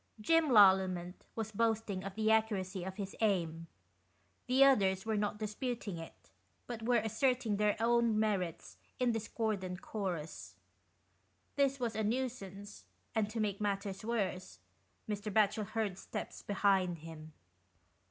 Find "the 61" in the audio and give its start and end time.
2.15-2.35